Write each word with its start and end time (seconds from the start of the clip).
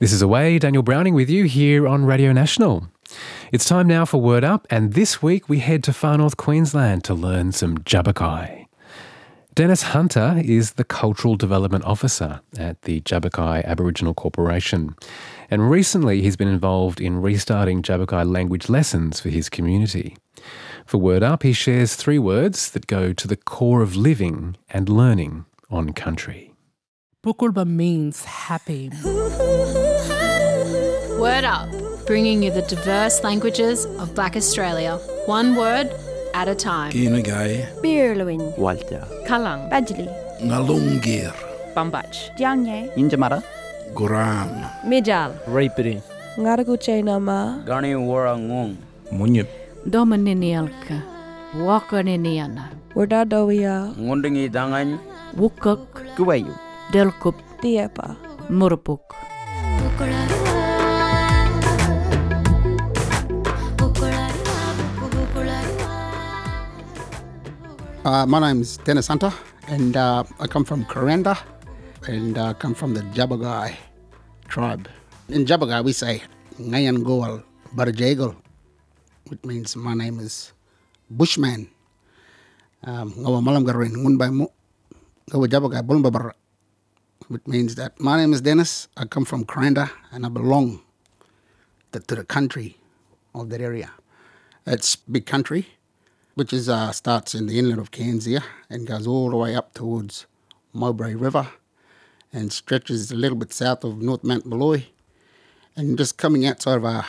This 0.00 0.14
is 0.14 0.22
Awaye, 0.22 0.58
Daniel 0.58 0.82
Browning 0.82 1.12
with 1.12 1.28
you 1.28 1.44
here 1.44 1.86
on 1.86 2.06
Radio 2.06 2.32
National. 2.32 2.88
It's 3.52 3.66
time 3.66 3.86
now 3.86 4.06
for 4.06 4.18
Word 4.18 4.44
Up, 4.44 4.66
and 4.70 4.94
this 4.94 5.20
week 5.20 5.46
we 5.46 5.58
head 5.58 5.84
to 5.84 5.92
far 5.92 6.16
north 6.16 6.38
Queensland 6.38 7.04
to 7.04 7.12
learn 7.12 7.52
some 7.52 7.76
Djabugay. 7.76 8.64
Dennis 9.54 9.82
Hunter 9.82 10.40
is 10.42 10.72
the 10.72 10.84
Cultural 10.84 11.36
Development 11.36 11.84
Officer 11.84 12.40
at 12.56 12.80
the 12.80 13.02
Djabugay 13.02 13.62
Aboriginal 13.66 14.14
Corporation, 14.14 14.96
and 15.50 15.70
recently 15.70 16.22
he's 16.22 16.34
been 16.34 16.48
involved 16.48 16.98
in 16.98 17.20
restarting 17.20 17.82
Djabugay 17.82 18.26
language 18.26 18.70
lessons 18.70 19.20
for 19.20 19.28
his 19.28 19.50
community. 19.50 20.16
For 20.86 20.96
Word 20.96 21.22
Up, 21.22 21.42
he 21.42 21.52
shares 21.52 21.94
three 21.94 22.18
words 22.18 22.70
that 22.70 22.86
go 22.86 23.12
to 23.12 23.28
the 23.28 23.36
core 23.36 23.82
of 23.82 23.96
living 23.96 24.56
and 24.70 24.88
learning 24.88 25.44
on 25.68 25.92
country. 25.92 26.54
Pukulba 27.22 27.66
means 27.66 28.24
happy. 28.24 28.90
Word 31.20 31.44
Up, 31.44 31.68
bringing 32.06 32.42
you 32.42 32.50
the 32.50 32.62
diverse 32.62 33.22
languages 33.22 33.84
of 34.00 34.14
Black 34.14 34.36
Australia, 34.36 34.96
one 35.26 35.54
word 35.54 35.92
at 36.32 36.48
a 36.48 36.54
time. 36.54 36.90
Kinagai, 36.92 37.68
Birluin, 37.84 38.56
Walter, 38.56 39.04
Kalang, 39.28 39.68
Badjali, 39.68 40.08
Ngalungir, 40.40 41.34
Bambach, 41.76 42.16
Dianye, 42.38 42.88
Injamara, 42.96 43.42
Guram, 43.92 44.48
Mijal, 44.88 45.36
Raipiri, 45.44 46.00
Ngaraguche 46.38 47.04
Nama, 47.04 47.62
Gani 47.66 47.92
Warangung, 47.92 48.76
Munyip, 49.12 49.48
Domininialka, 49.86 51.02
Wakaniniana, 51.54 52.70
Wardadowia, 52.94 53.92
Ngundingi 53.98 54.48
Dangan, 54.48 54.98
Wukuk, 55.36 56.16
Kuwayu, 56.16 56.56
Delkup, 56.92 57.36
Diepa, 57.60 58.16
Murupuk. 58.48 59.04
Uh, 68.02 68.24
my 68.24 68.40
name 68.40 68.62
is 68.62 68.78
Dennis 68.78 69.08
Hunter, 69.08 69.30
and 69.68 69.94
uh, 69.94 70.24
I 70.40 70.46
come 70.46 70.64
from 70.64 70.86
Kuranda, 70.86 71.36
and 72.08 72.38
uh, 72.38 72.54
come 72.54 72.74
from 72.74 72.94
the 72.94 73.02
Djabugay 73.12 73.76
tribe. 74.48 74.88
In 75.28 75.44
Djabugay, 75.44 75.84
we 75.84 75.92
say 75.92 76.22
Ngayan 76.58 77.04
Goal 77.04 77.42
Barjagal, 77.76 78.34
which 79.28 79.44
means 79.44 79.76
my 79.76 79.92
name 79.92 80.18
is 80.18 80.54
Bushman. 81.10 81.68
Um, 82.84 83.12
Ngawa 83.12 83.42
malam 83.44 84.34
mo, 84.34 84.50
which 87.28 87.46
means 87.46 87.74
that 87.74 88.00
my 88.00 88.16
name 88.16 88.32
is 88.32 88.40
Dennis. 88.40 88.88
I 88.96 89.04
come 89.04 89.26
from 89.26 89.44
Kuranda, 89.44 89.90
and 90.10 90.24
I 90.24 90.30
belong 90.30 90.80
to 91.92 91.98
the 92.00 92.24
country 92.24 92.78
of 93.34 93.50
that 93.50 93.60
area. 93.60 93.90
It's 94.64 94.96
big 94.96 95.26
country 95.26 95.68
which 96.40 96.54
is 96.54 96.70
uh, 96.70 96.90
starts 96.90 97.34
in 97.34 97.44
the 97.44 97.58
inlet 97.58 97.78
of 97.78 97.90
Cairns 97.90 98.24
here 98.24 98.42
and 98.70 98.86
goes 98.86 99.06
all 99.06 99.28
the 99.28 99.36
way 99.36 99.54
up 99.54 99.74
towards 99.74 100.24
Mowbray 100.72 101.14
River 101.14 101.50
and 102.32 102.50
stretches 102.50 103.12
a 103.12 103.14
little 103.14 103.36
bit 103.36 103.52
south 103.52 103.84
of 103.84 104.00
North 104.00 104.24
Mount 104.24 104.46
Molloy. 104.46 104.84
And 105.76 105.98
just 105.98 106.16
coming 106.16 106.46
outside 106.46 106.78
of 106.78 106.84
uh, 106.86 107.02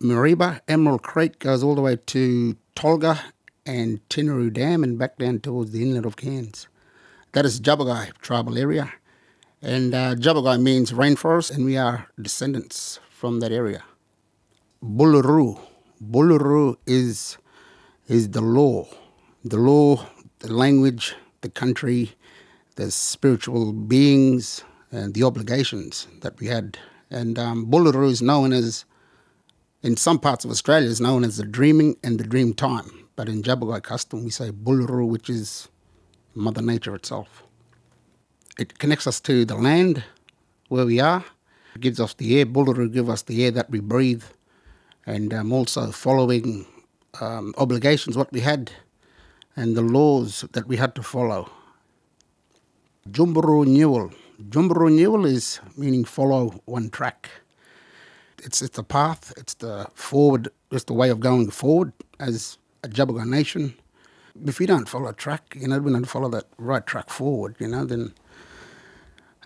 Mareeba, 0.00 0.62
Emerald 0.66 1.02
Creek 1.02 1.40
goes 1.40 1.62
all 1.62 1.74
the 1.74 1.82
way 1.82 1.96
to 2.06 2.56
Tolga 2.74 3.20
and 3.66 4.00
Tinaroo 4.08 4.50
Dam 4.50 4.82
and 4.82 4.98
back 4.98 5.18
down 5.18 5.40
towards 5.40 5.72
the 5.72 5.82
inlet 5.82 6.06
of 6.06 6.16
Cairns. 6.16 6.66
That 7.32 7.44
is 7.44 7.60
Djabugay 7.60 8.14
tribal 8.22 8.56
area. 8.56 8.94
And 9.60 9.94
uh, 9.94 10.14
Djabugay 10.14 10.58
means 10.58 10.92
rainforest, 10.92 11.54
and 11.54 11.66
we 11.66 11.76
are 11.76 12.06
descendants 12.18 12.98
from 13.10 13.40
that 13.40 13.52
area. 13.52 13.84
Buluru. 14.82 15.60
Buluru 16.02 16.76
is 16.86 17.36
is 18.10 18.30
the 18.30 18.40
law, 18.40 18.84
the 19.44 19.56
law, 19.56 20.04
the 20.40 20.52
language, 20.52 21.14
the 21.42 21.48
country, 21.48 22.10
the 22.74 22.90
spiritual 22.90 23.72
beings, 23.72 24.64
and 24.90 25.14
the 25.14 25.22
obligations 25.22 26.08
that 26.22 26.36
we 26.40 26.48
had. 26.48 26.76
And 27.08 27.38
um, 27.38 27.66
Buluru 27.66 28.10
is 28.10 28.20
known 28.20 28.52
as, 28.52 28.84
in 29.84 29.96
some 29.96 30.18
parts 30.18 30.44
of 30.44 30.50
Australia, 30.50 30.88
is 30.88 31.00
known 31.00 31.22
as 31.22 31.36
the 31.36 31.44
dreaming 31.44 31.96
and 32.02 32.18
the 32.18 32.24
dream 32.24 32.52
time. 32.52 32.90
But 33.14 33.28
in 33.28 33.44
Djabugay 33.44 33.84
custom, 33.84 34.24
we 34.24 34.30
say 34.30 34.50
Buluru, 34.50 35.06
which 35.06 35.30
is 35.30 35.68
Mother 36.34 36.62
Nature 36.62 36.96
itself. 36.96 37.44
It 38.58 38.80
connects 38.80 39.06
us 39.06 39.20
to 39.20 39.44
the 39.44 39.54
land 39.54 40.02
where 40.68 40.84
we 40.84 40.98
are. 40.98 41.24
It 41.76 41.80
gives 41.80 42.00
us 42.00 42.14
the 42.14 42.40
air. 42.40 42.46
Buluru 42.46 42.92
gives 42.92 43.08
us 43.08 43.22
the 43.22 43.44
air 43.44 43.52
that 43.52 43.70
we 43.70 43.78
breathe. 43.78 44.24
And 45.06 45.32
um, 45.32 45.52
also 45.52 45.92
following 45.92 46.66
um, 47.20 47.54
obligations, 47.58 48.16
what 48.16 48.32
we 48.32 48.40
had, 48.40 48.70
and 49.56 49.76
the 49.76 49.82
laws 49.82 50.44
that 50.52 50.66
we 50.66 50.76
had 50.76 50.94
to 50.94 51.02
follow. 51.02 51.50
Jumburu 53.10 53.66
Newell. 53.66 54.12
Jumburu 54.48 54.94
Newell 54.94 55.24
is 55.26 55.60
meaning 55.76 56.04
follow 56.04 56.60
one 56.66 56.90
track. 56.90 57.28
It's 58.42 58.62
it's 58.62 58.76
the 58.76 58.84
path, 58.84 59.32
it's 59.36 59.54
the 59.54 59.86
forward, 59.94 60.48
it's 60.70 60.84
the 60.84 60.94
way 60.94 61.10
of 61.10 61.20
going 61.20 61.50
forward 61.50 61.92
as 62.18 62.58
a 62.82 62.88
Djabugay 62.88 63.26
nation. 63.26 63.74
If 64.46 64.58
we 64.58 64.66
don't 64.66 64.88
follow 64.88 65.08
a 65.08 65.12
track, 65.12 65.56
you 65.58 65.68
know, 65.68 65.78
we 65.78 65.92
don't 65.92 66.04
follow 66.04 66.28
that 66.30 66.46
right 66.56 66.86
track 66.86 67.10
forward, 67.10 67.56
you 67.58 67.68
know, 67.68 67.84
then, 67.84 68.14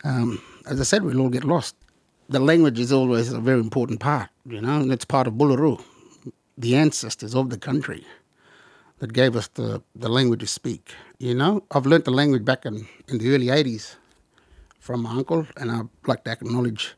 um, 0.04 0.40
as 0.66 0.80
I 0.80 0.84
said, 0.84 1.02
we'll 1.02 1.20
all 1.20 1.30
get 1.30 1.42
lost. 1.42 1.74
The 2.28 2.38
language 2.38 2.78
is 2.78 2.92
always 2.92 3.32
a 3.32 3.40
very 3.40 3.60
important 3.60 3.98
part, 4.00 4.28
you 4.46 4.60
know, 4.60 4.80
and 4.80 4.92
it's 4.92 5.04
part 5.04 5.26
of 5.26 5.34
Buluru 5.34 5.82
the 6.56 6.76
ancestors 6.76 7.34
of 7.34 7.50
the 7.50 7.58
country 7.58 8.04
that 8.98 9.12
gave 9.12 9.36
us 9.36 9.48
the, 9.48 9.82
the 9.94 10.08
language 10.08 10.40
to 10.40 10.46
speak. 10.46 10.94
You 11.18 11.34
know, 11.34 11.64
I've 11.70 11.86
learnt 11.86 12.04
the 12.04 12.10
language 12.10 12.44
back 12.44 12.64
in, 12.64 12.86
in 13.08 13.18
the 13.18 13.34
early 13.34 13.46
80s 13.46 13.96
from 14.78 15.02
my 15.02 15.10
uncle, 15.10 15.46
and 15.56 15.70
I'd 15.70 15.88
like 16.06 16.24
to 16.24 16.30
acknowledge 16.30 16.94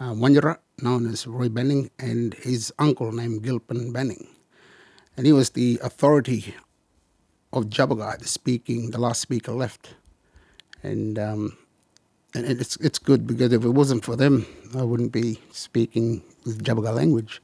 uh, 0.00 0.12
Wanyara, 0.12 0.58
known 0.82 1.06
as 1.06 1.26
Roy 1.26 1.48
Benning, 1.48 1.90
and 1.98 2.34
his 2.34 2.72
uncle 2.78 3.12
named 3.12 3.42
Gilpin 3.42 3.92
Benning. 3.92 4.26
And 5.16 5.26
he 5.26 5.32
was 5.32 5.50
the 5.50 5.80
authority 5.82 6.54
of 7.52 7.66
Djabugay, 7.66 8.18
the 8.18 8.28
speaking, 8.28 8.90
the 8.90 8.98
last 8.98 9.20
speaker 9.20 9.52
left. 9.52 9.94
And 10.82 11.18
um, 11.18 11.56
and 12.34 12.44
it's 12.44 12.76
it's 12.76 12.98
good 12.98 13.26
because 13.26 13.52
if 13.52 13.64
it 13.64 13.70
wasn't 13.70 14.04
for 14.04 14.16
them, 14.16 14.46
I 14.76 14.82
wouldn't 14.82 15.12
be 15.12 15.38
speaking 15.52 16.22
the 16.44 16.52
Djabugay 16.52 16.94
language. 16.94 17.40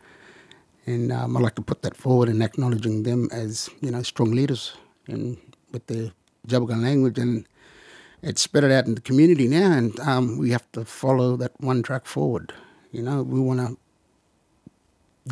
And 0.86 1.12
um, 1.12 1.36
I'd 1.36 1.42
like 1.42 1.54
to 1.56 1.62
put 1.62 1.82
that 1.82 1.96
forward 1.96 2.28
in 2.28 2.42
acknowledging 2.42 3.02
them 3.02 3.28
as, 3.32 3.70
you 3.80 3.90
know, 3.90 4.02
strong 4.02 4.32
leaders 4.32 4.72
in, 5.06 5.36
with 5.72 5.86
the 5.86 6.12
Djabugay 6.46 6.82
language. 6.82 7.18
And 7.18 7.46
it's 8.22 8.42
spread 8.42 8.64
it 8.64 8.72
out 8.72 8.86
in 8.86 8.94
the 8.94 9.00
community 9.00 9.48
now, 9.48 9.72
and 9.72 9.98
um, 10.00 10.36
we 10.36 10.50
have 10.50 10.70
to 10.72 10.84
follow 10.84 11.36
that 11.36 11.52
one 11.60 11.82
track 11.82 12.04
forward. 12.04 12.52
You 12.92 13.02
know, 13.02 13.22
we 13.22 13.40
want 13.40 13.60
to 13.60 13.78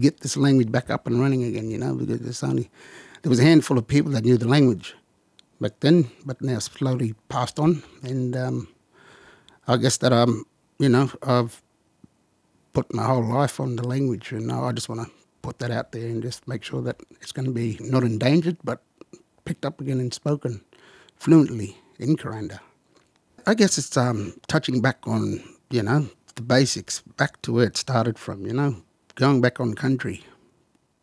get 0.01 0.21
this 0.21 0.37
language 0.37 0.73
back 0.73 0.89
up 0.89 1.07
and 1.07 1.21
running 1.21 1.45
again, 1.45 1.71
you 1.71 1.77
know, 1.77 1.95
because 1.95 2.21
there's 2.21 2.43
only, 2.43 2.71
there 3.23 3.31
was 3.31 3.41
a 3.41 3.45
handful 3.45 3.77
of 3.77 3.87
people 3.87 4.13
that 4.13 4.25
knew 4.25 4.39
the 4.39 4.49
language 4.49 4.95
back 5.61 5.81
then, 5.81 6.11
but 6.25 6.41
now 6.41 6.59
slowly 6.61 7.15
passed 7.29 7.59
on. 7.59 7.83
And 8.03 8.35
um, 8.37 8.69
I 9.67 9.77
guess 9.77 9.99
that, 9.99 10.13
um, 10.13 10.47
you 10.79 10.89
know, 10.89 11.11
I've 11.23 11.61
put 12.73 12.95
my 12.95 13.05
whole 13.05 13.25
life 13.25 13.61
on 13.61 13.77
the 13.77 13.87
language, 13.87 14.33
and 14.33 14.51
I 14.51 14.73
just 14.73 14.89
want 14.89 15.07
to 15.07 15.18
put 15.49 15.61
that 15.61 15.71
out 15.71 15.93
there 15.93 16.07
and 16.07 16.23
just 16.23 16.47
make 16.47 16.63
sure 16.63 16.83
that 16.83 17.01
it's 17.23 17.33
going 17.33 17.47
to 17.47 17.51
be 17.51 17.79
not 17.81 18.03
endangered 18.03 18.59
but 18.63 18.83
picked 19.47 19.65
up 19.65 19.81
again 19.81 19.99
and 19.99 20.13
spoken 20.13 20.61
fluently 21.17 21.79
in 21.99 22.19
Kuranda. 22.19 22.61
I 23.47 23.55
guess 23.55 23.79
it's 23.79 23.97
um, 23.97 24.35
touching 24.47 24.83
back 24.83 24.99
on, 25.07 25.43
you 25.71 25.83
know, 25.83 26.11
the 26.35 26.43
basics, 26.43 27.01
back 27.17 27.41
to 27.43 27.55
where 27.55 27.65
it 27.65 27.79
started 27.79 28.19
from, 28.19 28.45
you 28.45 28.53
know, 28.53 28.83
going 29.15 29.41
back 29.41 29.59
on 29.59 29.73
country. 29.73 30.23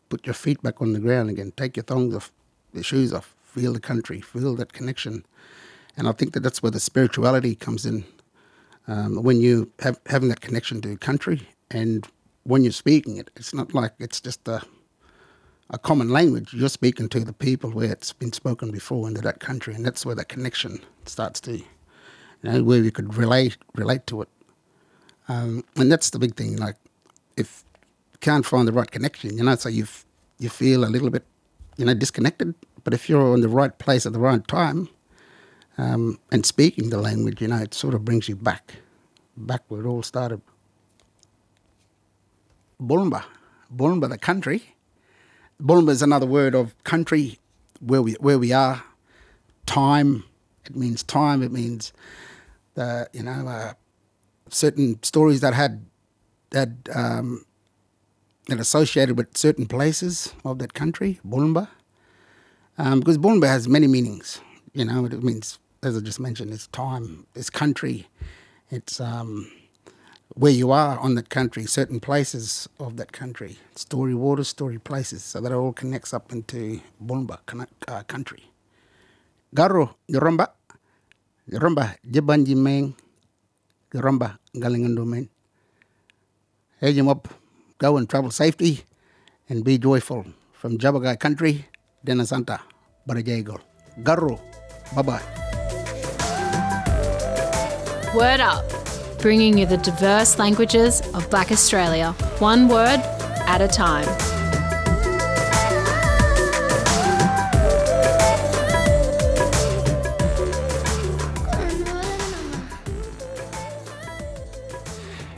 Put 0.09 0.27
your 0.27 0.35
feet 0.35 0.61
back 0.61 0.79
on 0.79 0.93
the 0.93 0.99
ground 0.99 1.31
again, 1.31 1.51
take 1.57 1.75
your 1.75 1.83
thongs 1.83 2.15
off, 2.15 2.31
your 2.71 2.83
shoes 2.83 3.11
off, 3.13 3.33
feel 3.41 3.73
the 3.73 3.79
country, 3.79 4.21
feel 4.21 4.53
that 4.57 4.73
connection. 4.73 5.25
And 5.97 6.07
I 6.07 6.11
think 6.11 6.33
that 6.33 6.41
that's 6.41 6.61
where 6.61 6.71
the 6.71 6.79
spirituality 6.79 7.55
comes 7.55 7.83
in. 7.83 8.05
Um, 8.87 9.23
when 9.23 9.41
you 9.41 9.71
have 9.79 9.99
having 10.05 10.29
that 10.29 10.41
connection 10.41 10.81
to 10.81 10.95
country 10.97 11.49
and 11.71 12.07
when 12.45 12.63
you're 12.63 12.71
speaking 12.71 13.17
it, 13.17 13.29
it's 13.35 13.53
not 13.53 13.73
like 13.73 13.93
it's 13.99 14.21
just 14.21 14.47
a 14.47 14.61
a 15.71 15.79
common 15.79 16.09
language. 16.09 16.53
You're 16.53 16.69
speaking 16.69 17.09
to 17.09 17.19
the 17.19 17.33
people 17.33 17.71
where 17.71 17.91
it's 17.91 18.13
been 18.13 18.31
spoken 18.31 18.71
before 18.71 19.07
into 19.07 19.21
that 19.21 19.39
country, 19.39 19.73
and 19.73 19.85
that's 19.85 20.05
where 20.05 20.15
that 20.15 20.29
connection 20.29 20.79
starts 21.05 21.41
to, 21.41 21.57
you 21.57 21.65
know, 22.43 22.63
where 22.63 22.83
you 22.83 22.91
could 22.91 23.15
relate 23.15 23.57
relate 23.75 24.05
to 24.07 24.21
it. 24.21 24.29
Um, 25.27 25.63
and 25.75 25.91
that's 25.91 26.11
the 26.11 26.19
big 26.19 26.35
thing. 26.35 26.57
Like, 26.57 26.75
if 27.35 27.63
you 28.13 28.19
can't 28.19 28.45
find 28.45 28.67
the 28.67 28.73
right 28.73 28.89
connection, 28.89 29.37
you 29.37 29.43
know, 29.43 29.55
so 29.55 29.69
you 29.69 29.87
you 30.37 30.49
feel 30.49 30.85
a 30.85 30.91
little 30.95 31.09
bit, 31.09 31.25
you 31.77 31.85
know, 31.85 31.95
disconnected. 31.95 32.53
But 32.83 32.93
if 32.93 33.09
you're 33.09 33.33
in 33.33 33.41
the 33.41 33.49
right 33.49 33.75
place 33.79 34.05
at 34.05 34.13
the 34.13 34.19
right 34.19 34.47
time, 34.47 34.89
um, 35.79 36.19
and 36.31 36.45
speaking 36.45 36.91
the 36.91 36.99
language, 36.99 37.41
you 37.41 37.47
know, 37.47 37.57
it 37.57 37.73
sort 37.73 37.95
of 37.95 38.05
brings 38.05 38.29
you 38.29 38.35
back, 38.35 38.75
back 39.35 39.63
where 39.69 39.81
it 39.81 39.87
all 39.87 40.03
started. 40.03 40.41
Bulumba. 42.81 43.23
Bulumba, 43.75 44.09
the 44.09 44.17
country. 44.17 44.75
Bulumba 45.61 45.89
is 45.89 46.01
another 46.01 46.25
word 46.25 46.55
of 46.55 46.81
country, 46.83 47.39
where 47.79 48.01
we 48.01 48.13
where 48.13 48.39
we 48.39 48.51
are. 48.51 48.83
Time. 49.65 50.23
It 50.65 50.75
means 50.75 51.03
time. 51.03 51.41
It 51.43 51.51
means 51.51 51.93
the 52.75 53.09
you 53.13 53.23
know 53.23 53.47
uh, 53.47 53.73
certain 54.49 55.01
stories 55.03 55.41
that 55.41 55.53
had 55.53 55.85
that 56.51 56.69
um, 56.93 57.45
that 58.47 58.59
associated 58.59 59.17
with 59.17 59.35
certain 59.37 59.65
places 59.65 60.33
of 60.43 60.59
that 60.59 60.73
country. 60.73 61.19
Bulumba. 61.25 61.67
Um, 62.77 62.99
because 62.99 63.17
Bulumba 63.17 63.47
has 63.47 63.67
many 63.67 63.87
meanings. 63.87 64.41
You 64.73 64.83
know, 64.83 65.05
it 65.05 65.23
means, 65.23 65.59
as 65.81 65.95
I 65.95 66.01
just 66.01 66.19
mentioned, 66.19 66.51
it's 66.51 66.67
time, 66.67 67.25
it's 67.33 67.49
country, 67.49 68.07
it's 68.69 68.99
um, 68.99 69.49
where 70.35 70.51
you 70.51 70.71
are 70.71 70.99
on 70.99 71.15
that 71.15 71.29
country, 71.29 71.65
certain 71.65 71.99
places 71.99 72.67
of 72.79 72.97
that 72.97 73.11
country, 73.13 73.57
story 73.75 74.13
waters, 74.13 74.49
story 74.49 74.77
places. 74.77 75.23
So 75.23 75.39
that 75.41 75.51
all 75.51 75.71
connects 75.73 76.13
up 76.13 76.31
into 76.31 76.81
Bulumba 77.03 77.39
uh, 77.87 78.03
country. 78.03 78.43
Garo, 79.55 79.95
Yorumba, 80.11 80.49
Yorumba, 81.49 81.95
Jibanji 82.05 82.55
Meng, 82.55 82.95
Yorumba, 83.93 84.37
Galingando 84.53 85.05
Men. 85.07 85.29
Hedge 86.81 86.99
up, 86.99 87.29
go 87.77 87.95
and 87.95 88.09
travel 88.09 88.29
safely, 88.31 88.83
and 89.47 89.63
be 89.63 89.77
joyful. 89.77 90.25
From 90.51 90.77
Djabugay 90.77 91.17
country, 91.19 91.65
Denasanta, 92.05 92.59
Barajagol. 93.07 93.61
Garo, 94.03 94.39
bye 94.93 95.01
bye. 95.01 95.21
Word 98.13 98.39
Up, 98.41 98.84
bringing 99.19 99.57
you 99.57 99.65
the 99.65 99.77
diverse 99.77 100.37
languages 100.39 101.01
of 101.13 101.29
Black 101.29 101.51
Australia, 101.51 102.11
one 102.39 102.67
word 102.67 102.99
at 103.47 103.61
a 103.61 103.67
time. 103.67 104.05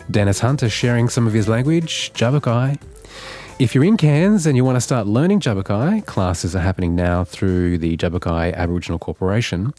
Dennis 0.09 0.39
Hunter 0.39 0.69
sharing 0.69 1.09
some 1.09 1.27
of 1.27 1.33
his 1.33 1.47
language, 1.47 2.11
Djabugay. 2.13 2.81
If 3.59 3.75
you're 3.75 3.83
in 3.83 3.97
Cairns 3.97 4.45
and 4.45 4.55
you 4.55 4.63
want 4.63 4.77
to 4.77 4.81
start 4.81 5.05
learning 5.05 5.41
Djabugay, 5.41 6.05
classes 6.05 6.55
are 6.55 6.59
happening 6.59 6.95
now 6.95 7.23
through 7.23 7.77
the 7.77 7.97
Djabugay 7.97 8.53
Aboriginal 8.53 8.99
Corporation. 8.99 9.73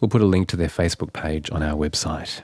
We'll 0.00 0.08
put 0.08 0.20
a 0.20 0.26
link 0.26 0.48
to 0.48 0.56
their 0.56 0.68
Facebook 0.68 1.12
page 1.12 1.50
on 1.50 1.62
our 1.62 1.76
website. 1.76 2.42